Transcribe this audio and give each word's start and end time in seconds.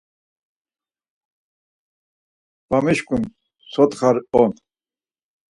Va 2.69 2.79
mişǩun 2.85 3.23
sotxa 3.71 4.09
on. 4.41 4.51